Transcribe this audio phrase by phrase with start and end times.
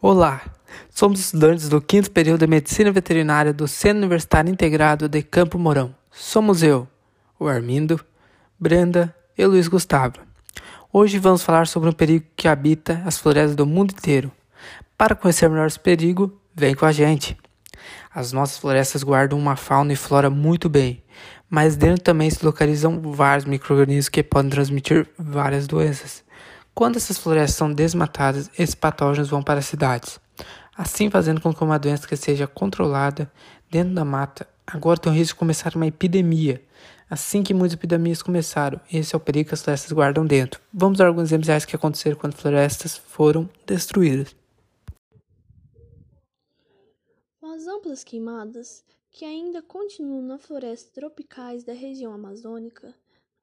[0.00, 0.40] Olá,
[0.90, 5.92] somos estudantes do quinto período de Medicina Veterinária do Centro Universitário Integrado de Campo Mourão.
[6.08, 6.86] Somos eu,
[7.36, 7.98] o Armindo,
[8.56, 10.14] Brenda e Luiz Gustavo.
[10.92, 14.30] Hoje vamos falar sobre um perigo que habita as florestas do mundo inteiro.
[14.96, 17.36] Para conhecer melhor esse perigo, vem com a gente.
[18.14, 21.02] As nossas florestas guardam uma fauna e flora muito bem,
[21.50, 26.22] mas dentro também se localizam vários microrganismos que podem transmitir várias doenças.
[26.78, 30.20] Quando essas florestas são desmatadas, esses patógenos vão para as cidades,
[30.76, 33.28] assim fazendo com que uma doença que seja controlada
[33.68, 36.62] dentro da mata agora tem o risco de começar uma epidemia.
[37.10, 40.60] Assim que muitas epidemias começaram, esse é o perigo que as florestas guardam dentro.
[40.72, 44.36] Vamos dar alguns exemplos reais que aconteceram quando florestas foram destruídas.
[47.42, 52.94] As amplas queimadas que ainda continuam nas florestas tropicais da região amazônica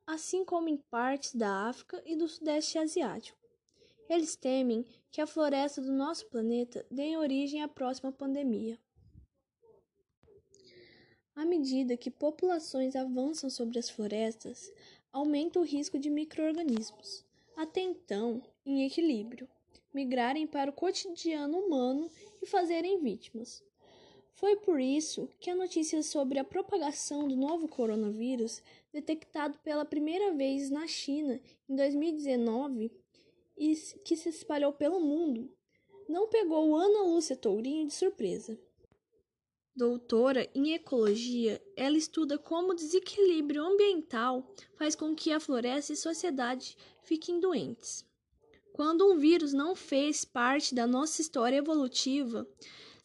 [0.06, 3.38] assim como em partes da África e do Sudeste Asiático.
[4.08, 8.80] Eles temem que a floresta do nosso planeta dê origem à próxima pandemia.
[11.36, 14.72] À medida que populações avançam sobre as florestas,
[15.12, 17.26] aumenta o risco de microorganismos,
[17.58, 19.50] até então em equilíbrio,
[19.94, 22.10] migrarem para o cotidiano humano
[22.42, 23.64] e fazerem vítimas.
[24.36, 28.62] Foi por isso que a notícia sobre a propagação do novo coronavírus,
[28.92, 32.92] detectado pela primeira vez na China em 2019
[33.58, 35.50] e que se espalhou pelo mundo,
[36.10, 38.60] não pegou Ana Lúcia Tourinho de surpresa.
[39.74, 45.96] Doutora em ecologia, ela estuda como o desequilíbrio ambiental faz com que a floresta e
[45.96, 48.06] a sociedade fiquem doentes.
[48.74, 52.46] Quando um vírus não fez parte da nossa história evolutiva,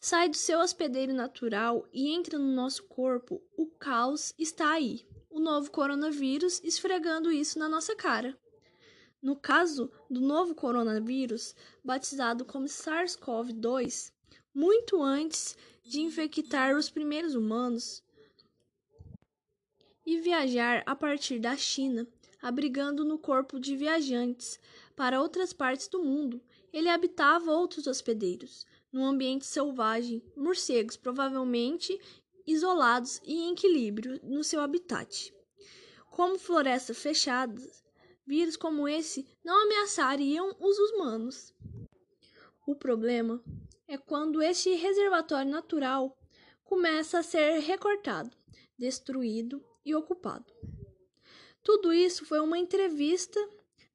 [0.03, 5.05] sai do seu hospedeiro natural e entra no nosso corpo, o caos está aí.
[5.29, 8.35] O novo coronavírus esfregando isso na nossa cara.
[9.21, 14.11] No caso do novo coronavírus, batizado como SARS-CoV-2,
[14.51, 18.03] muito antes de infectar os primeiros humanos
[20.03, 22.07] e viajar a partir da China,
[22.41, 24.59] abrigando no corpo de viajantes
[24.95, 26.41] para outras partes do mundo,
[26.73, 31.99] ele habitava outros hospedeiros, num ambiente selvagem, morcegos provavelmente
[32.45, 35.33] isolados e em equilíbrio no seu habitat.
[36.09, 37.83] Como florestas fechadas,
[38.25, 41.53] vírus como esse não ameaçariam os humanos.
[42.67, 43.41] O problema
[43.87, 46.17] é quando este reservatório natural
[46.63, 48.35] começa a ser recortado,
[48.77, 50.53] destruído e ocupado.
[51.63, 53.39] Tudo isso foi uma entrevista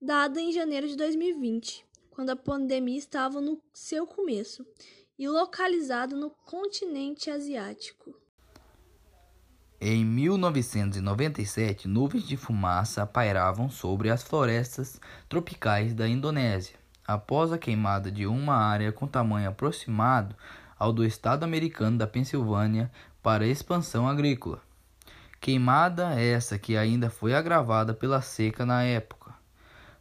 [0.00, 4.64] dada em janeiro de 2020 quando a pandemia estava no seu começo
[5.18, 8.14] e localizado no continente asiático.
[9.78, 18.10] Em 1997, nuvens de fumaça pairavam sobre as florestas tropicais da Indonésia, após a queimada
[18.10, 20.34] de uma área com tamanho aproximado
[20.78, 22.90] ao do estado americano da Pensilvânia
[23.22, 24.62] para expansão agrícola.
[25.38, 29.34] Queimada essa que ainda foi agravada pela seca na época.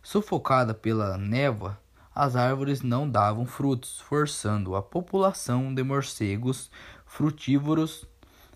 [0.01, 1.77] Sufocada pela névoa,
[2.15, 6.71] as árvores não davam frutos, forçando a população de morcegos
[7.05, 8.07] frutívoros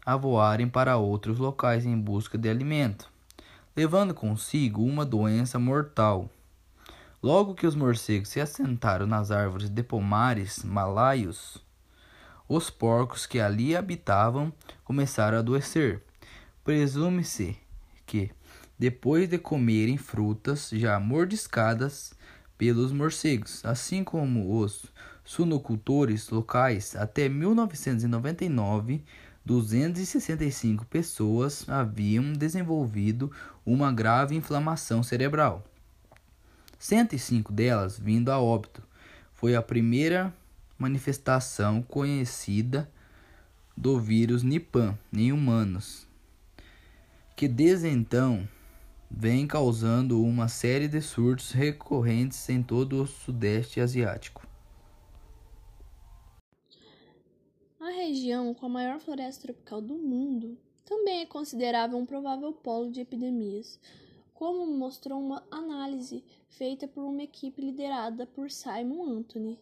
[0.05, 3.11] a voarem para outros locais em busca de alimento,
[3.75, 6.29] levando consigo uma doença mortal.
[7.21, 11.57] Logo que os morcegos se assentaram nas árvores de pomares malaios,
[12.47, 14.53] os porcos que ali habitavam
[14.85, 16.01] começaram a adoecer.
[16.63, 17.57] Presume-se
[18.05, 18.31] que,
[18.77, 22.13] depois de comerem frutas já mordiscadas,
[22.59, 24.85] pelos morcegos, assim como os
[25.23, 26.93] sunocultores locais.
[26.93, 29.01] Até 1999,
[29.45, 33.31] 265 pessoas haviam desenvolvido
[33.65, 35.65] uma grave inflamação cerebral.
[36.77, 38.83] 105 delas vindo a óbito.
[39.33, 40.33] Foi a primeira
[40.77, 42.91] manifestação conhecida
[43.75, 46.05] do vírus Nipah em humanos,
[47.37, 48.45] que desde então
[49.09, 54.47] vem causando uma série de surtos recorrentes em todo o Sudeste Asiático.
[57.79, 62.91] A região com a maior floresta tropical do mundo também é considerável um provável polo
[62.91, 63.79] de epidemias,
[64.33, 69.59] como mostrou uma análise feita por uma equipe liderada por Simon Anthony,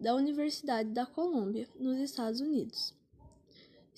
[0.00, 2.97] da Universidade da Colômbia, nos Estados Unidos.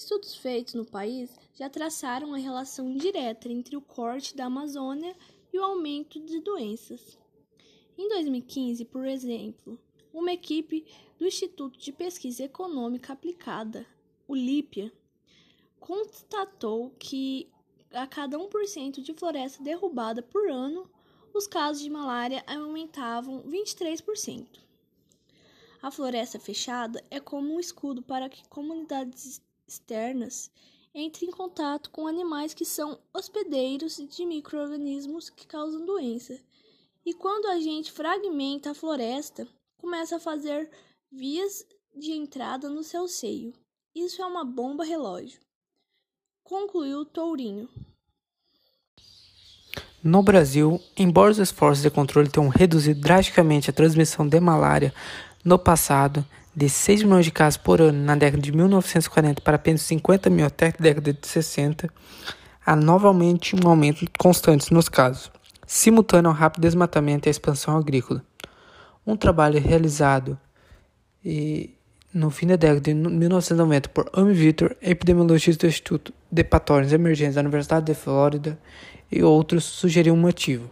[0.00, 5.14] Estudos feitos no país já traçaram a relação direta entre o corte da Amazônia
[5.52, 7.18] e o aumento de doenças.
[7.98, 9.78] Em 2015, por exemplo,
[10.10, 10.86] uma equipe
[11.18, 13.86] do Instituto de Pesquisa Econômica Aplicada,
[14.26, 14.90] o LIPIA,
[15.78, 17.46] constatou que
[17.92, 20.90] a cada 1% de floresta derrubada por ano,
[21.34, 24.60] os casos de malária aumentavam 23%.
[25.82, 30.50] A floresta fechada é como um escudo para que comunidades externas
[30.94, 36.38] entrem em contato com animais que são hospedeiros de micro-organismos que causam doença.
[37.06, 39.46] E quando a gente fragmenta a floresta,
[39.78, 40.70] começa a fazer
[41.10, 41.64] vias
[41.94, 43.52] de entrada no seu seio.
[43.94, 45.40] Isso é uma bomba relógio.
[46.42, 47.68] Concluiu Tourinho.
[50.02, 54.94] No Brasil, embora os esforços de controle tenham reduzido drasticamente a transmissão de malária
[55.44, 59.82] no passado, de 6 milhões de casos por ano na década de 1940 para apenas
[59.82, 61.88] 50 mil até a década de 60,
[62.64, 65.30] há novamente um aumento constante nos casos,
[65.66, 68.22] simultâneo ao rápido desmatamento e à expansão agrícola.
[69.06, 70.38] Um trabalho realizado
[71.24, 71.74] e,
[72.12, 77.36] no fim da década de 1990 por Amy Victor, epidemiologista do Instituto de Patógenos Emergentes
[77.36, 78.58] da Universidade de Flórida,
[79.10, 80.70] e outros sugeriu um motivo.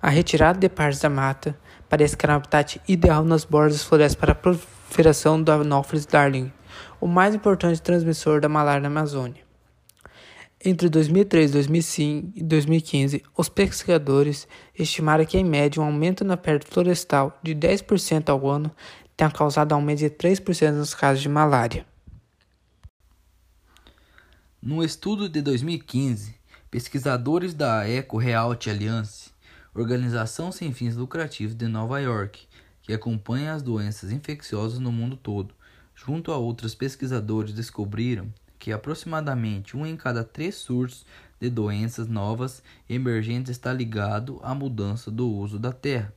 [0.00, 1.58] A retirada de partes da mata
[1.88, 6.06] parece que era um habitat ideal nas bordas das florestas para a proliferação do Anopheles
[6.06, 6.52] darling,
[7.00, 9.42] o mais importante transmissor da malária na Amazônia.
[10.64, 14.46] Entre 2003 2005 e 2015, os pesquisadores
[14.76, 18.70] estimaram que, em média, um aumento na perda florestal de 10% ao ano
[19.16, 21.86] tenha causado aumento de 3% nos casos de malária.
[24.60, 26.34] No estudo de 2015,
[26.70, 29.30] pesquisadores da Eco Realty Alliance,
[29.74, 32.46] organização sem fins lucrativos de Nova York,
[32.82, 35.54] que acompanha as doenças infecciosas no mundo todo,
[35.94, 41.04] junto a outros pesquisadores, descobriram que aproximadamente um em cada três surtos
[41.40, 46.12] de doenças novas emergentes está ligado à mudança do uso da terra.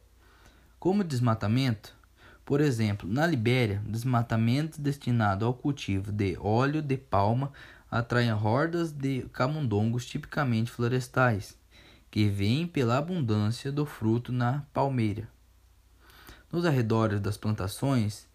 [0.80, 1.96] Como desmatamento,
[2.44, 7.52] por exemplo, na Libéria, desmatamento destinado ao cultivo de óleo de palma
[7.90, 11.56] atraem hordas de camundongos tipicamente florestais,
[12.12, 15.28] que vêm pela abundância do fruto na palmeira.
[16.52, 18.28] Nos arredores das plantações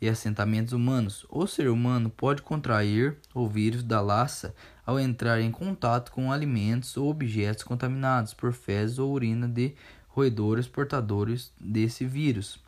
[0.00, 4.52] e assentamentos humanos, o ser humano pode contrair o vírus da laça
[4.84, 9.74] ao entrar em contato com alimentos ou objetos contaminados por fezes ou urina de
[10.08, 12.58] roedores portadores desse vírus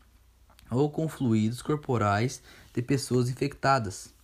[0.71, 2.43] ou com fluidos corporais
[2.73, 4.15] de pessoas infectadas.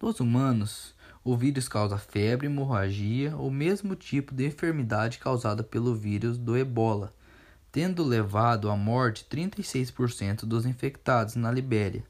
[0.00, 0.93] Nos humanos,
[1.24, 7.14] o vírus causa febre, hemorragia ou mesmo tipo de enfermidade causada pelo vírus do ebola,
[7.72, 12.04] tendo levado à morte 36% dos infectados na Libéria.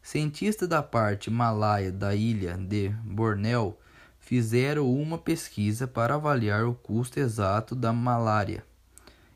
[0.00, 3.76] Cientistas da parte malaia da ilha de Bornéu
[4.20, 8.64] fizeram uma pesquisa para avaliar o custo exato da malária.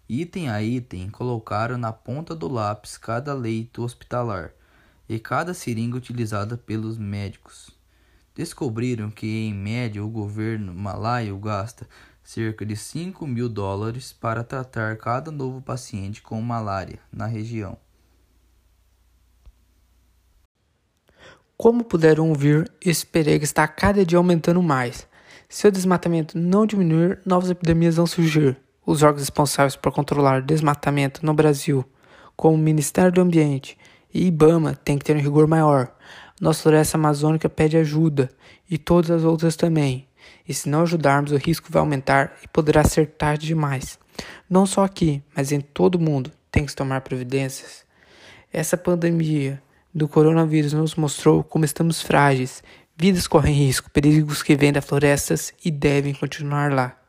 [0.09, 4.53] Item a item, colocaram na ponta do lápis cada leito hospitalar
[5.09, 7.80] e cada seringa utilizada pelos médicos.
[8.41, 11.87] Descobriram que, em média, o governo malaio gasta
[12.25, 17.77] cerca de 5 mil dólares para tratar cada novo paciente com malária na região.
[21.55, 25.07] Como puderam ouvir, esse perigo está cada dia aumentando mais.
[25.47, 30.47] Se o desmatamento não diminuir, novas epidemias vão surgir os órgãos responsáveis por controlar o
[30.47, 31.85] desmatamento no Brasil,
[32.35, 33.77] como o Ministério do Ambiente
[34.15, 35.95] e IBAMA, têm que ter um rigor maior.
[36.41, 38.31] Nossa floresta amazônica pede ajuda
[38.69, 40.09] e todas as outras também.
[40.49, 43.99] E se não ajudarmos, o risco vai aumentar e poderá ser tarde demais.
[44.49, 47.85] Não só aqui, mas em todo o mundo tem que tomar providências.
[48.51, 49.63] Essa pandemia
[49.95, 52.63] do coronavírus nos mostrou como estamos frágeis.
[52.97, 57.00] Vidas correm risco, perigos que vêm das florestas e devem continuar lá.